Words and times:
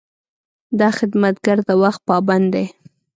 دا 0.79 0.89
خدمتګر 0.97 1.57
د 1.67 1.69
وخت 1.81 2.01
پابند 2.09 2.45
دی. 2.53 2.65